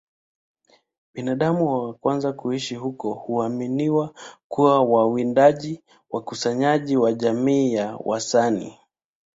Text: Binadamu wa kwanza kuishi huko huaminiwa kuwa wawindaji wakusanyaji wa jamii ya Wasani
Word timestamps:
Binadamu 1.13 1.67
wa 1.83 1.93
kwanza 1.93 2.33
kuishi 2.33 2.75
huko 2.75 3.13
huaminiwa 3.13 4.13
kuwa 4.47 4.81
wawindaji 4.83 5.83
wakusanyaji 6.09 6.97
wa 6.97 7.13
jamii 7.13 7.73
ya 7.73 7.97
Wasani 8.05 8.77